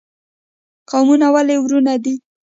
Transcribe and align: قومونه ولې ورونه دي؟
قومونه 0.89 1.27
ولې 1.33 1.55
ورونه 1.63 1.93
دي؟ 2.03 2.15